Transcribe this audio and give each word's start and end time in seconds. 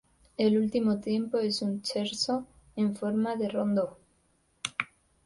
El 0.35 0.57
último 0.57 0.99
tiempo 0.99 1.37
es 1.37 1.61
un 1.61 1.83
Scherzo 1.85 2.47
en 2.75 2.95
forma 2.95 3.35
de 3.35 3.49
rondó. 3.49 3.99